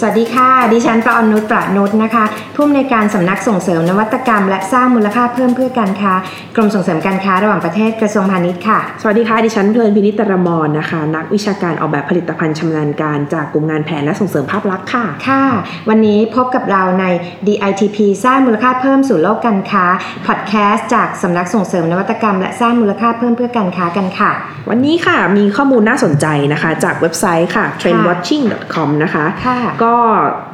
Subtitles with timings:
[0.00, 2.24] สวัสดีค่ะ ดิฉันประอนุชประนุชนะคะ
[2.54, 6.12] ผู้อำนวยการสำนักส่งเสริมนวัตกรรม และสร้างมูลค่าเพิ่มเพื่อการค้า
[6.56, 15.44] กรมส่งเสริมการค้าระหว่างประเทศกระทรวงพาณิชย์ค่ะ สวัสดีค่ะ ดิฉันเพลินพินิตรมรนะคะ นักวิชาการออกแบบผลิตภัณฑ์ชำนาญการจากกลุ่มงานแผนและส่งเสริมภาพลักษณ์ค่ะ ค่ะ
[15.88, 17.04] วันนี้พบกับเราใน
[17.46, 19.84] DITP สร้างมูลค่าเพิ่มสู่โลกการค้า
[20.26, 24.32] พอดแคสต์จากสำนักส่งเสริมนวัตกรรม และสร้างมูลค่าเพิ่มเพื่อการค้ากันค่ะ
[24.70, 29.98] วันนี้ค่ะมีข้อมูลน่าสนใจนะคะ จากเว็บไซต์ค่ะ trendwatching.com นะคะค่ะก็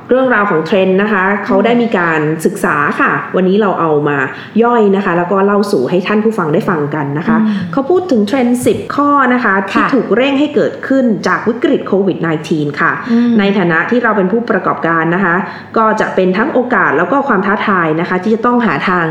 [0.09, 4.19] เรื่องราวของเทรนด์นะคะ เขาได้มีการศึกษาค่ะ วันนี้เราเอามา
[4.63, 7.37] ย่อยนะคะ แล้วก็เล่าสู่ให้ท่านผู้ฟังได้ฟังกันนะคะ
[7.73, 12.19] เขาพูดถึงเทรนด์ 10 ข้อนะคะ ที่ค่ะถูกเร่งให้เกิดขึ้นจากวิกฤตโควิด
[12.49, 15.35] -19 ค่ะอืมในฐานะที่เราเป็นผู้ประกอบการนะคะ
[15.77, 19.05] ก็จะเป็นทั้งโอกาสแล้วก็ความท้าทายนะคะ ที่จะต้องหาทาง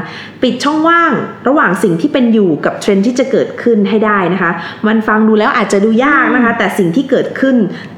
[0.43, 1.11] ปิดช่องว่าง
[1.47, 4.51] ระหว่างสิ่งที่เป็นอยู่กับเทรนด์ที่จะเกิดขึ้นให้ได้นะคะ
[4.87, 7.55] มันฟังดูแล้วอาจจะดูยากนะคะ แต่สิ่งที่เกิดขึ้น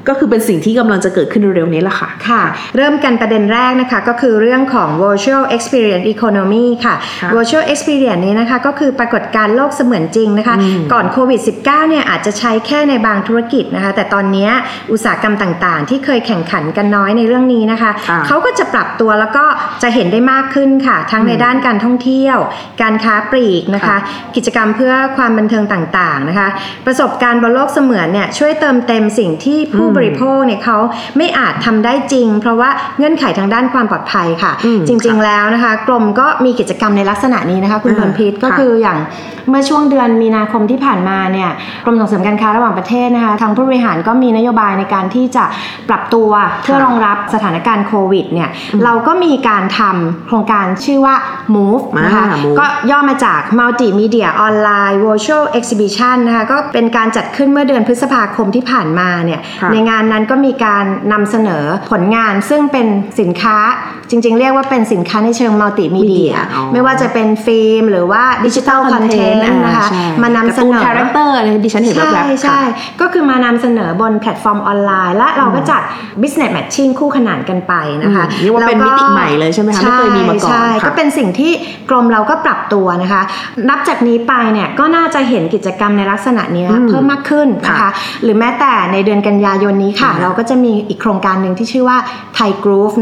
[0.08, 2.42] ก็คือเป็นสิ่งที่กำลังจะเกิดขึ้นเร็วๆนี้แหละค่ะค่ะ
[2.76, 14.48] เริ่มกันประเด็นแรกนะคะก็คือเรื่องของ virtual experience economy ค่ะค่ะ virtual experience นี้นะคะก็คือปรากฏการณ์โลกเสมือนจริงนะคะอืมก่อนโควิด -19 เนี่ยอาจจะใช้แค่ในบางธุรกิจนะคะ แต่ตอนนี้
[14.92, 19.44] อุตสาหกรรมต่างๆ ที่เคยแข่งขันกันน้อยในเรื่องนี้นะคะค่ะเขาก็จะปรับตัวแล้วก็
[19.82, 22.36] จะเห็นได้มากขึ้นค่ะ ทั้งในด้านการท่องเที่ยว
[22.82, 23.98] การค้าปลีกนะคะค่ะ
[24.36, 26.48] กิจกรรมเพื่อความบันเทิงต่างๆนะคะ
[26.86, 30.78] ประสบการณ์บนโลกเสมือนเนี่ยช่วยเติมเต็มสิ่งที่ผู้บริโภคเนี่ยเขา
[31.16, 38.98] ไม่อาจทำได้จริง เพราะว่าเงื่อนไขทางด้านความปลอดภัยค่ะอืมจริง ๆ แล้วนะคะ กรมก็มีกิจกรรมในลักษณะนี้นะคะคุณอ่าพลพิษก็ค่ะคืออย่าง
[39.50, 41.50] เมื่อช่วงเดือนมีนาคมที่ผ่านมาเนี่ย
[41.84, 45.44] กรมส่งเสริมการค้าระหว่างประเทศนะคะทางผู้บริหารก็มีนโยบายในการที่จะ
[45.88, 46.30] ปรับตัว
[46.62, 48.48] เพื่อรองรับสถานการณ์โควิดเนี่ย
[48.84, 51.14] เราก็มีการทำโครงการชื่อว่า
[51.54, 62.86] MOVE นะคะอ่า Move ก็ย่อมาจาก Multimedia Online Virtual Exhibition นะคะก็เป็นการจัดขึ้นเมื่อเดือนพฤษภาคมที่ผ่านมาเนี่ยค่ะในงานนั้นก็มีการนำเสนอผลงานซึ่งเป็น
[63.20, 63.56] สินค้า
[64.10, 69.88] จริง ๆ เรียกว่าเป็นสินค้าในเชิงมัลติมีเดีย Media อ๋อไม่ว่าจะเป็นฟิล์ม หรือว่า digital content นะคะ
[70.22, 72.58] มานำเสนอ character เลยดิฉันเห็นแบใช่บๆใช่ค่ะ
[73.00, 75.82] ก็คือมานำเสนอบนแพลตฟอร์มออนไลน์ และเราก็จัด
[76.22, 81.52] business matching คู่ขนานกันไปนะคะอืมเรียกว่าเป็นมิติใหม่เลยใช่ไหมคะไม่เคยมีมาก่อนใช่ค่ะก็เป็นสิ่งที่
[81.90, 83.22] กรมเราก็ปรับตัวนะคะ
[83.68, 87.90] นับจากนี้ไปเนี่ยก็น่าจะเห็นกิจกรรมในลักษณะนี้อืมเพิ่มมากขึ้นนะคะค่ะ
[88.22, 91.98] หรือแม้แต่ในเดือนกันยายนนี้ค่ะอืมเราก็จะมีอีกโครงการหนึ่งที่ชื่อว่า
[92.36, 92.55] Thai Groove น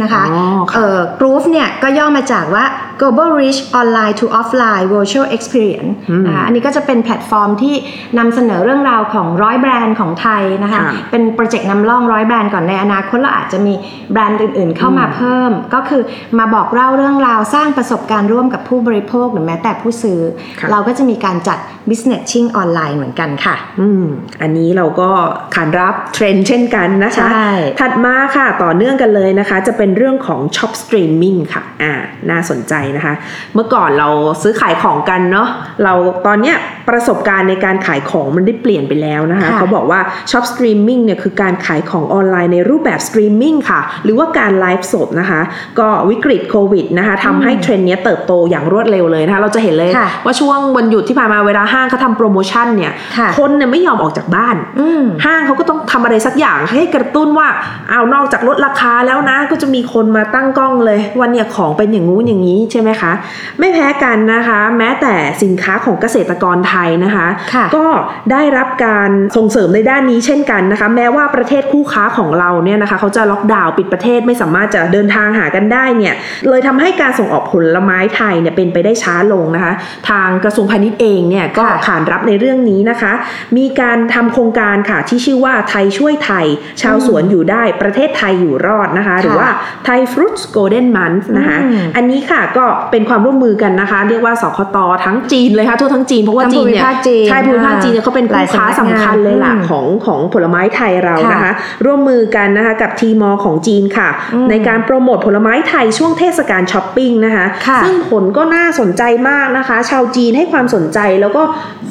[0.07, 2.65] ะคะอ๋อค่ะเอ่อ Groove เนี่ยก็ย่อมาจากว่า
[3.01, 7.75] Global Reach Online to Offline Virtual Experience อืมนะคะอันนี้ก็จะเป็นแพลตฟอร์มที่
[8.19, 13.75] นำเสนอเรื่องราวของร้อยแบรนด์ของไทยนะคะค่ะเป็นโปรเจกต์นำร่องร้อยแบรนด์ก่อนในอนาคตเราอาจจะมี
[14.13, 16.03] แบรนด์อื่นๆ เข้ามาเพิ่ม ก็คือ
[16.39, 20.21] มาบอกเล่าเรื่องราวสร้างประสบการณ์ร่วมกับผู้บริโภคหรือแม้แต่ผู้ซื้อ
[20.61, 24.05] ค่ะเราก็จะมีการจัด business ชิ่งออนไลน์เหมือนกันค่ะ อืม
[24.43, 25.09] อันนี้เราก็
[25.55, 27.51] ขานรับเทรนด์เช่นกันนะคะใช่
[27.81, 31.93] ถัดมาค่ะต่อเนื่องกันเลยนะคะ จะเป็นเรื่องของ Shop Streaming ค่ะ อ่า
[32.31, 33.15] น่าสนใจนะคะ
[33.55, 34.09] เมื่อก่อนเรา
[34.43, 35.49] ซื้อขายของกันเนาะ
[35.85, 35.93] เรา
[36.27, 36.57] ตอนเนี้ย
[36.89, 40.01] ประสบการณ์ในการขายของมันได้เปลี่ยนไปแล้วนะคะค่ะเขาบอกว่า
[40.31, 45.41] Shop Streaming เนี่ยคือการขายของออนไลน์ในรูปแบบสตรีมมิ่งค่ะ หรือว่าการไลฟ์สดนะคะ
[45.79, 57.49] ก็วิกฤตโควิดนะคะทำให้เทรนด์เนี้ยเติบโตอย่างรวดเร็วเลยนะคะ เราจะเห็นเลยค่ะว่าช่วงวันหยุดที่ผ่านมาเวลาห้างเขาทำโปรโมชั่นเนี่ยค่ะคนเนี่ยไม่ยอมออกจากบ้านอืมห้างเขาก็ต้องทำอะไรสักอย่างให้กระตุ้นว่า
[57.89, 63.13] เอาวนอกจากลดราคาแล้วนะ ก็จะมีคนมาตั้งกล้องเลยวันเนี่ยของเป็นอย่างงู้นอย่างนี้ใช่ไหมคะ
[63.61, 67.87] ไม่แพ้กันนะคะ แม้แต่สินค้าของเกษตรกรไทยนะคะค่ะก็
[68.33, 76.15] ได้รับการส่งเสริมในด้านนี้เช่นกันนะคะ แม้ว่าประเทศคู่ค้าของเราเนี่ยนะคะเขาจะล็อกดาวน์ปิดประเทศไม่สามารถจะเดินทางหากันได้เนี่ย
[76.49, 79.73] เลยทำให้การส่งออกผลไม้ไทยเนี่ยเป็นไปได้ช้าลงนะคะ
[80.11, 83.13] ทางกระทรวงพาณิชย์เองเนี่ยก็ค่ะขานรับในเรื่องนี้นะคะ
[83.57, 86.47] มีการทำโครงการค่ะที่ชื่อว่าไทยช่วยไทย
[86.83, 89.49] ชาวสวนอยู่ได้ประเทศไทยอยู่รอดนะคะ หรือว่า
[89.85, 101.53] ไทยฟรุตส์โกลเด้นมันนะคะอืมอันนี้ค่ะก็เป็นความร่วมมือกันนะคะ เรียกว่าสคตทั้งจีนเลยค่ะทั่วทั้งจีนเพราะว่าทั้งจีนเนี่ยภูมิภาคจีนใช่ภูมิภาคจีนเนี่ยเขาเป็นหลาคู่ยค้าสำนักงานสำคัญเลยล่ะอืมของของผลไม้ไทยเรานะคะค่ะ
[101.85, 111.43] ร่วมมือกันนะคะกับ Tmall ของจีนค่ะอืมในการโปรโมทผลไม้ไทยช่วงเทศกาลช้อปปิ้งนะคะค่ะซึ่งผลก็น่าสนใจมากนะคะ ชาวจีนให้ความสนใจแล้วก็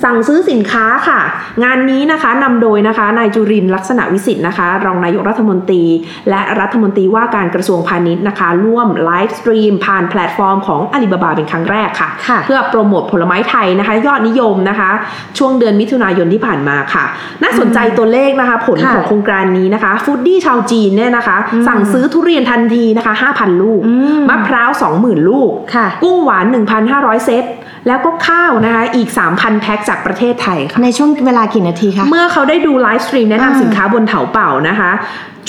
[0.03, 1.19] สั่งซื้อสินค้าค่ะ
[1.63, 5.83] งานนี้นะคะนำโดยนะคะนายจุรินทร์ลักษณะวิสิทธิ์นะคะ รองนายกรัฐมนตรี
[6.29, 14.89] และรัฐมนตรีว่าการกระทรวงพาณิชย์นะคะ ร่วม live stream ผ่านแพลตฟอร์มของอาลีบาบาเป็นครั้งแรกค่ะค่ะ เพื่อโปรโมทผลไม้ไทยนะคะ ยอดนิยมนะคะ
[15.37, 17.05] ช่วงเดือนมิถุนายนที่ผ่านมาค่ะ
[17.43, 24.69] น่าสนใจตัวเลขนะคะ ผลค่ะของโครงการนี้นะคะ foodie ชาวจีนเนี่ยนะคะอืมสั่งซื้อทุเรียนทันทีนะคะ 5,000 ลูกอืมมะพร้าว
[24.99, 26.45] 20,000 ลูกค่ะกุ้งหวาน
[26.85, 27.43] 1,500 เซต
[27.87, 34.91] แล้วก็ข้าวนะคะ อีก 3,000 แพ็คจากประเทศไทยค่ะ ในช่วงเวลากี่นาทีคะ เมื่อเขาได้ดู live stream แนะอ่านำสินค้าบนเถาเป่านะคะ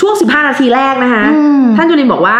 [0.00, 2.38] ช่วง 15 นาทีแรกนะคะอืมท่านจุรินทร์บอกว่า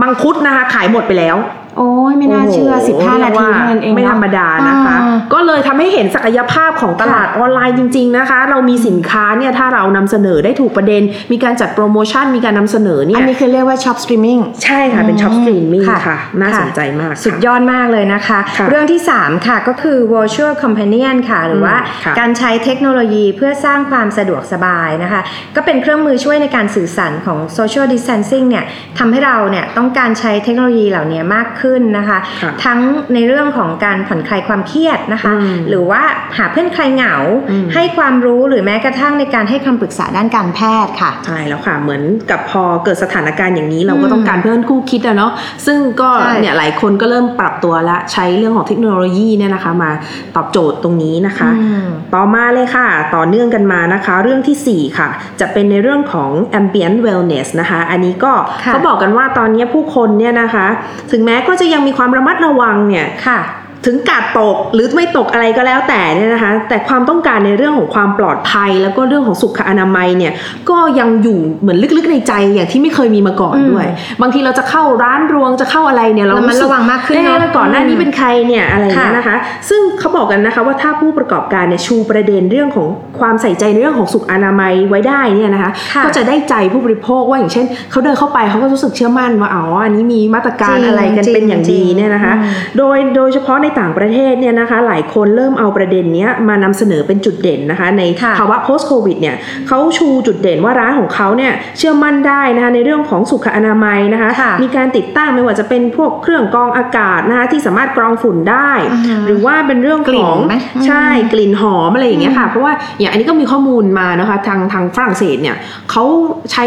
[0.00, 1.36] มังคุดนะคะ ขายหมดไปแล้ว
[1.78, 11.02] โอ้ยไม่น่าเชื่อโห15 นาทีเรียกว่เท่านั้นเองไม่เนอะธรรมดานะคะอ่าก็เลยทำให้เห็นศักยภาพของตลาดออนไลน์จริง ๆนะคะ เรามีสินค้าเนี่ยถ้าเรานำเสนอได้ถูกประเด็น
[11.32, 25.20] มีการจัดโปรโมชั่นมีการนำเสนอเนี่ยอันนี้คือเรียกว่า Shop Streaming ใช่ค่ะ เป็น Shop Streaming ค่ะค่ะน่าค่ะสนใจมากค่ะสุดยอดมากเลยนะคะค่ะเรื่องที่ 3 ค่ะก็คือ virtual companion ค่ะ หรือว่าค่ะการใช้เทคโนโลยีเพื่อสร้างความสะดวกสบายนะคะ
[25.56, 28.64] ก็เป็นเครื่องมือช่วยในการสื่อสารของ social distancing เนี่ย
[28.98, 31.65] ทำให้เราเนี่ยต้องการใช้เทคโนโลยีเหล่านี้มากขึ้น
[31.98, 32.80] นะคะค่ะทั้ง
[33.14, 36.02] ในเรื่องของการผ่อนคลายความเครียดนะคะอืมหรือว่า
[36.38, 37.14] หาเพื่อนคลายเหงา
[37.50, 45.32] อืมให้ความรู้หรือแม้กระทั่งในการให้คำปรึกษาด้านการแพทย์ค่ะใช่แล้วค่ะเหมือนกับพอเกิดสถานการณ์อย่างนี้เราก็อืมต้องการเพื่อนคู่คิดอะเนาะ
[45.66, 49.90] ซึ่งก็ใช่เนี่ยหลายคนก็เริ่มปรับตัวและใช้เรื่องของเทคโนโลยีเนี่ยนะคะ มา
[50.36, 55.08] ตอบโจทย์ตรงนี้นะคะอืมต่อมาเลยค่ะ ต่อเนื่องกันมานะคะ เรื่องทีสี่ 4 ค่ะ
[55.40, 58.32] จะเป็นในเรื่องของ ambient wellness นะคะ อันนี้ก็
[58.64, 60.66] ค่ะเขาบอกกันว่าตอนนี้ผู้คนเนี่ยนะคะ
[61.12, 63.38] ถึงแม้ก็จะยังมีความระมัดระวังเนี่ยค่ะ
[63.84, 70.32] ถึงกาดตกหรือไม่ตกอะไรก็แล้วแต่เนี่ยนะคะ แต่ความต้องการในเรื่องของความปลอดภัย แล้วก็เรื่องของสุขอนามัยเนี่ย
[70.70, 73.88] ก็ยังอยู่เหมือนลึกๆในใจอย่างที่ไม่เคยมีมาก่อนอืมด้วย
[74.22, 79.36] บางทีเราจะเข้าร้านรวงจะเข้าอะไรเนี่ยเราระมัดสึระวังมากขึ้นเนอะเอ๊ะก่อนหน้านี้เป็นใครเนี่ยอะไรอย่างเงี้ยค่ะนะคะ
[79.68, 82.86] ซึ่งเขาบอกกันนะคะว่าถ้าผู้ประกอบการเนี่ยชูประเด็นเรื่องของ
[83.18, 99.36] ความใส่ใจในเรื่องของสุขอนามัยไว้ได้เนี่ยนะคะค่ะก็จะได้ใจผู้บริโภคว่าอย่างเช่นเขาเดินเข้าไปเขาก็รู้สึกเชื่อมั่นว่าอ๋ออันนี้มีมาตรการจริงอะไรกันเป็นอย่างจริดีงเนี่ยนะคะอืมโดยโดยเฉพาะในต่างประเทศเนี่ยนะคะหลายคนเริ่มเอาประเด็นเนี้ยมานำเสนอเป็นจุดเด่นนะคะ ในค่ะภาวะ post covid เนี่ย
[99.68, 110.54] เขาชูจุดเด่นว่าร้านของเขาเนี่ยเชื่อมั่นได้นะคะในเรื่องของสุขอนามัยนะคะค่ะมีการติดตั้งไม่ว่าจะเป็นพวกเครื่องกรองอากาศนะคะที่สามารถกรองฝุ่นได้อ่าฮะหรือว่าเป็นเรื่องกลิ่ขนองไหม
[110.86, 115.56] ใช่กลิ่นหอมอะไรอย่างเงี้ยค่ะอืมเพราะว่าอย่างอันนี้ก็มีข้อมูลมานะคะทางทางฝรั่งเศสเนี่ย
[115.90, 116.04] เขา
[116.52, 116.64] ใช้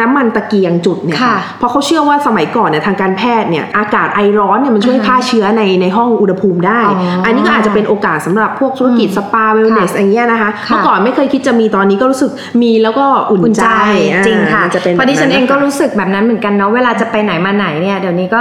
[0.00, 12.30] น้ำมันตะเกียงจุดเนี่ยค่ะค่ะเพราะเขาเชื่อว่าสมัยก่อนเนี่ยทางการแพทย์เนี่ยอากาศไอร้อนเนี่ยมันช่วยอ่าฮะฆ่าเชื้อในในห้องอุณหภูมิได้อ๋ออัอันนี้ก็อาจจะเป็นโอกาสสำหรับพวกธุรกิจอืมสปาเวลเนสค่ะอย่างเงี้ยนะคะค่ะเมื่อก่อนไม่เคยคิดจะมีตอนนี้ก็รู้สึก
[12.62, 13.70] มีแล้วก็อุ่นอุ่นใจใจ
[14.12, 18.40] อ่าจริงค่ะมันจะเป็นเพราะดิฉันแบบเองก็ะคะรู้สึกแบบนั้นเหมือนกันเนาะเวลาจะไปไหนมาไหนเนี่ยเดี๋ยวนี้ก็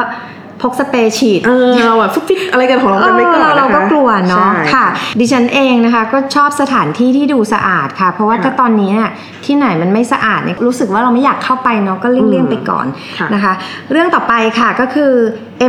[0.62, 4.86] พกสเปรย์ฉีด เออเราแบบฟุบฟิบอะไรกันของเรากันไว้ก่อนเออเรานะคะก็กลัวเนาะใช่ค่ะ
[5.20, 9.10] ดิฉันเองนะคะ ก็ชอบสถานที่ที่ดูสะอาดค่ะ เพราะว่าค่ะถ้าตอนนี้เนี่ย
[9.46, 12.86] ที่ไหนมันไม่สะอาดเนี่ยรู้สึกว่าเราไม่อยากเข้าไปเนาะก็เลี่ยงๆไปก่อน
[13.20, 13.54] ค่ะนะคะ
[13.92, 15.12] เรื่องต่อไปค่ะก็คือ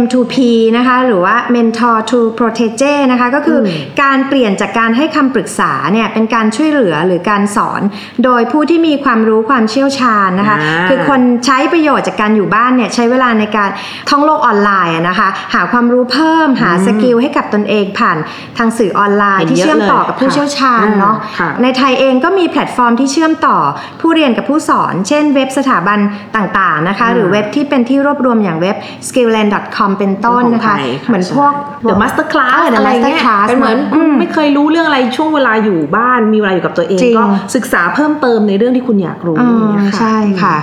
[0.02, 0.36] M2P
[0.76, 7.80] นะคะหรือว่า Mentor to Protege นะคะก็คืออมการเปลี่ยนจากการให้คำปรึกษาเนี่ยเป็นการช่วยเหลือหรือการสอน
[8.24, 13.70] โดยผู้ที่มีความรู้ความเชี่ยวชาญนะคะอ่าคือคนใช้ประโยชน์จากการอยู่บ้านเนี่ยใช้เวลาในการ
[14.10, 18.18] ท่องโลกออนไลน์อะนะคะหาความรู้เพิ่มหา skill ให้กับตนเองผ่าน
[18.58, 23.58] ทางสื่อออนไลน์เห็นที่เยอะเชื่อมต่อเลยกับผู้ค่ะเชี่ยวชาญเนาะอ่าค่ะในไทยเองก็มีแพลตฟอร์มที่เชื่อมต่อ
[24.00, 25.98] ผู้เรียนกับผู้สอน เช่นเว็บสถาบัน
[26.36, 28.76] ต่างๆนะคะหรือเว็บที่เป็นที่รวบรวมอย่างเว็บ
[29.08, 30.76] skilllane.com เป็นต้นนะคะ
[31.08, 31.52] เหมือนพวก
[31.82, 37.24] The Master Class เออ The อะไรเงี้ย Master Class เป็นเหมือนอืมไม่เคยรู้เรื่องอะไรช่วงเวลาอยู่บ้านมีเวลาอยู่กับตัวเองจริงก็
[37.54, 40.56] ศึกษาเพิ่มเติมในเรื่องที่คุณอยากรู้อ่าอย่างเงี้ยค่ะใช่ค่ะ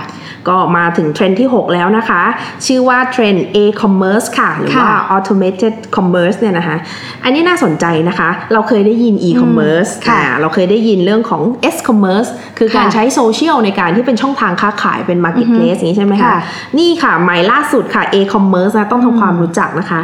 [0.48, 2.22] ก็มาถึงเทรนด์ที่ 6 แล้วนะคะ
[2.66, 6.76] ชื่อว่าเทรนด์ e-commerce ค่ะ หรือว่าค่ะ automated commerce เนี่ยนะคะ
[7.24, 11.42] อันนี้น่าสนใจนะคะ เราเคยได้ยิน e-commerce ค่ะอ่าเราเคยได้ยินเรื่องของ
[11.74, 16.38] s-commerce คือการค่ะใช้โซเชียลในการที่เป็นช่องทางค้าขายเป็น marketplace อย่างนี้ใช่ไหมคะค่ะ
[16.78, 20.00] นี่ค่ะใหม่ล่าสุดค่ะ e-commerce นะต้องทำความรู้จักนะคะ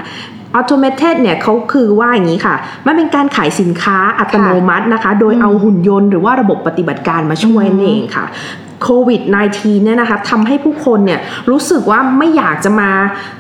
[0.59, 2.55] automated เนี่ยเขาคือว่าอย่างนี้ค่ะ
[2.87, 8.27] มันเป็นการขายสินค้าอัตโนมัตินะคะ โดยเอาหุ่นยนต์หรือว่าระบบปฏิบัติการมาช่วยนั่นเองค่ะ
[8.83, 9.21] โควิด
[9.53, 11.21] -19 เนี่ยนะคะทำให้ผู้คนเนี่ย
[11.51, 12.91] รู้สึกว่าไม่อยากจะมา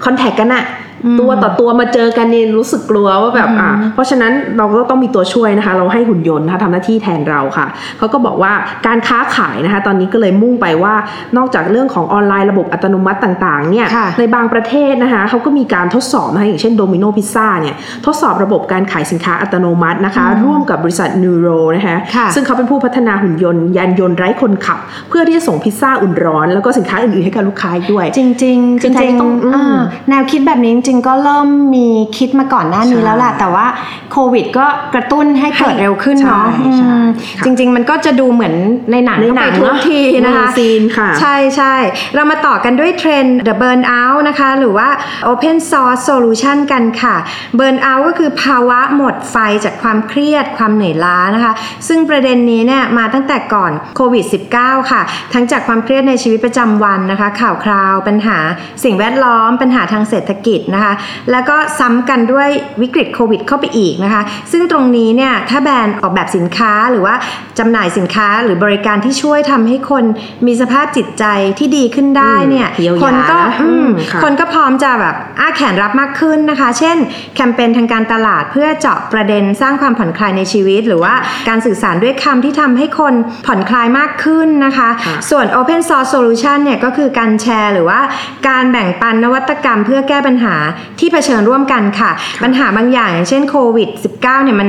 [0.05, 0.86] คอนแทคกันอะอืม
[1.21, 7.67] ตัวต่อตัวมาเจอกันเนี่ยรู้สึกกลัวว่าแบบอืมอะเพราะฉะนั้นเราก็ต้องมีตัวช่วยนะคะ เราให้หุ่นยนต์นะคะทำหน้าที่แทนเราค่ะ
[7.99, 8.53] เขาก็บอกว่า
[8.87, 10.95] การค้าขายนะคะ ตอนนี้ก็เลยมุ่งไปว่า
[11.37, 17.75] นอกจากเรื่องของออนไลน์ระบบอัตโนมัติต่างๆเนี่ยค่ะในบางประเทศนะคะเขาก็มีการทดสอบนะคะอย่างเช่นโดมิโนพิซซ่าเนี่ย
[18.07, 29.79] ทดสอบระบบการขายสินค้าอัตโนมัตินะคะ ร่วมกับบริษัทนูโรนะคะค่ะซึ่งเขาเป็นผู้พัฒนาหุ่นยนต์ยานยนต์ไร้คนขับ เพื่อที่จะส่งพิซซ่าอุ่นร้อน แล้วก็สินค้าอื่นๆให้กับลูกค้าอีกด้วย จริงๆจคือแทนริงที่ต้องๆอืมอ่า
[30.11, 33.67] แนวคิดแบบนี้จริง ๆ ก็เริ่มมีคิดมาก่อนหน้านี้ใช่แล้วแหละแต่ว่า
[34.13, 37.07] โควิด ก็กระตุ้นให้เกิดให้เร็วขึ้นเนาะใช่ใช่อืม
[37.39, 38.55] ค่ะจริง ๆ มันก็จะดูเหมือน
[38.93, 41.75] ในหนังในหนังเข้าไปทุกเนอะทีนะคะอืมซีนค่ะ ใช่ใช่
[42.15, 44.89] เรามาต่อกันด้วยเทรนด์ the burnout นะคะ หรือว่า
[45.31, 47.17] open source solution กันค่ะ
[47.59, 51.53] burnout ก็คือภาวะหมดไฟจากความเครียดความเหนื่อยล้านะคะ
[51.89, 54.25] ซึ่งประเด็นนี้เนี่ยมาตั้งแต่ก่อนโควิด
[54.55, 55.03] -19 ค่ะ
[55.33, 58.39] ทั้งจากความเครียดในชีวิตประจำวันนะคะ ข่าวคราวปัญหา
[58.85, 60.95] สิ่งแวดล้อมปัญหาทางเศรษฐกิจนะคะ
[61.31, 62.49] แล้วก็ซ้ำกันด้วย
[62.83, 67.15] วิกฤตโควิดเข้าไปอีกนะคะ ซึ่งตรงนี้เนี่ยถ้าแบรนด์ออกแบบสินค้าหรือว่า
[67.59, 70.05] จำหน่ายสินค้าหรือบริการที่ช่วยทำให้คน
[70.47, 71.25] มีสภาพจิตใจ
[71.59, 76.97] ที่ดีขึ้นได้เนี่ยอืมเยียวยาคนก็นะอืมอืมค่ะคนก็พร้อมจะแบบอ้าแขนรับมากขึ้นนะคะ เช่น
[77.35, 81.15] แคมเปญทางการตลาดเพื่อเจาะประเด็นสร้างความผ่อนคลายในชีวิต หรือว่า
[81.49, 83.15] การสื่อสารด้วยคำที่ทำให้คน
[83.47, 88.01] ผ่อนคลายมากขึ้นนะคะค่ะส่วน Open Source Solution เนี่ยก็คือการแชร์ หรือว่า
[88.49, 90.55] การแบ่งปันนวัตกรรมเพื่อแก้ปัญหา
[90.99, 92.11] ที่เผชิญร่วมกันค่ะ
[92.43, 94.69] ปัญหาบางอย่างอย่างเช่นโควิด -19 เนี่ยมัน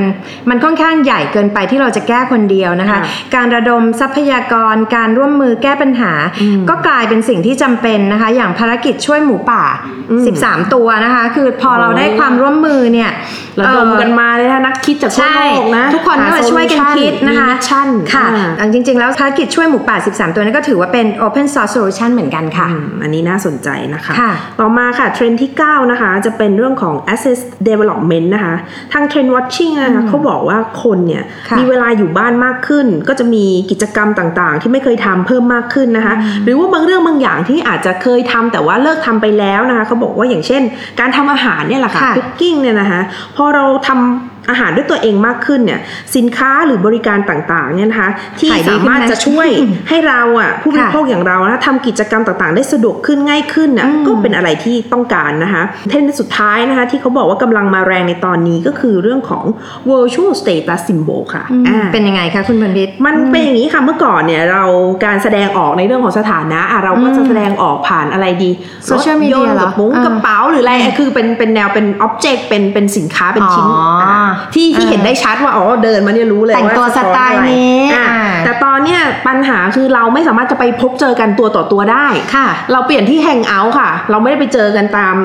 [0.49, 3.01] มันค่อนข้างใหญ่เกินไปที่เราจะแก้คนเดียวนะคะค่ะ
[3.35, 6.11] การระดมทรัพยากรการร่วมมือแก้ปัญหา
[6.41, 9.63] อืมก็กลายเป็นสิ่งที่จำเป็นนะคะ อย่างภารกิจช่วยหมูป่า
[10.11, 13.11] อืม13 ตัวนะคะ คือพอเราได้ความร่วมมือเนี่ย
[13.59, 25.91] ระดมกันเอ่อมาเลยนะนักคิดจากทั่วใช่โลกนะ ทุกคนก็หมาช่วยกัน solution คิดนะคะมี mission ค่ะอ่าอ่าจริง ๆ แล้วภารกิจช่วยหมูป่า 13 ตัวนี้ก็ถือว่าเป็น Open Source Solution เหมือนกันค่ะอืมอันนี้น่าสนใจนะคะค่ะต่อมาค่ะเทรนด์ที่ 9
[25.91, 28.55] นะคะ จะเป็นเรื่องของ asset development นะคะ
[28.93, 40.61] ทาง Trend Watching นะคะเขาบอกว่าคนเนี่ยค่ะมีเวลาอยู่บ้านมากขึ้น ก็จะมีกิจกรรมต่างๆ ที่ไม่เคยทำเพิ่มมากขึ้นนะคะ หรือว่าบางเรื่องบางอย่างที่อาจจะเคยทำแต่ว่าเลิกทำไปแล้วนะคะเขาบอกว่าอย่างเช่น
[40.99, 43.01] การทำอาหารเนี่ยแหละค่ะค่ะคุกกิ้งเนี่ยนะคะ
[43.35, 45.79] พอเราทำ อาหารด้วยตัวเองมากขึ้นเนี่ย
[46.15, 49.47] สินค้าหรือบริการต่างๆเนี่ยนะคะที่ขายดีสามารถขึ้นไหมจะช่วย
[49.89, 59.45] ให้เราอะผู้บริค่ะโภคอย่างเรานะทำกิจกรรมต่างๆ ได้สะดวกขึ้นง่ายขึ้นน่ะอืมก็เป็นอะไรที่ต้องการนะคะเทรนด์สุดท้ายนะคะที่เขาบอกว่ากำลังมาแรงในตอนนี้ก็คือเรื่องของ
[59.89, 64.63] virtual status symbol ค่ะอืมอ่าเป็นยังไงคะคุณบันพิตมันเป็นอย่างนี้ค่ะเมื่อก่อนเนี่ยเรา
[65.05, 68.51] การแสดงออกในเรื่องของสถานะอะเราก็จะแสดงออกผ่านอะไรดี
[68.89, 74.21] Social รถย media นต์เหรกอระปุ้งอ่ากระเป๋าหรืออะไรคือเป็นเป็นแนวเป็นอ็อบเจกต์เป็นเป็นสินค้าเป็นชิ้นอ๋ออ่า
[74.55, 85.15] ที่ที่อ่าเห็นได้ชัดว่าอ๋อเดินมาเนี่ยรู้เลยแต่งว่าตัวสไตล์ะท้ออะไรนี้อะอ่าแต่ตอนเนี้ยปัญหาคือเราไม่สามารถจะไปพบเจอกันตัวต่อตัวได้ค่ะ เราเปลี่ยนที่ hang out ค่ะ เราไม่ได้ไปเจอกันตาม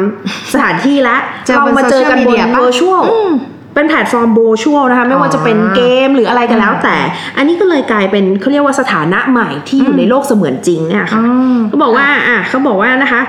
[0.53, 3.31] สถานที่แล้วเจอเราบนมาเจอกันบ social น media ปะ virtual อืม
[3.75, 6.97] เป็นแพลตฟอร์มโบชัวนะคะไม่ว่าจะเป็นเกมหรืออะไรก็แล้วแต่
[7.37, 13.21] อันนี้ก็เลยกลายเป็นเขาเรียกว่าสถานะใหม่ที่อยู่ในโลกเสมือนจริงเนี่ยค่ะอืมเขาบอกว่าอะเขาบอกว่านะคะ